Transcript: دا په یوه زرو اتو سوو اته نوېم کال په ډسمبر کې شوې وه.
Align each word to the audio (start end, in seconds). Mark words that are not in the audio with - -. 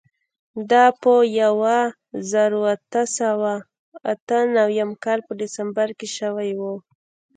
دا 0.71 0.85
په 1.01 1.13
یوه 1.41 1.77
زرو 2.31 2.61
اتو 2.73 3.03
سوو 3.17 3.53
اته 4.11 4.37
نوېم 4.55 4.91
کال 5.03 5.19
په 5.27 5.31
ډسمبر 5.39 5.89
کې 5.99 6.07
شوې 6.17 6.51
وه. 6.59 6.73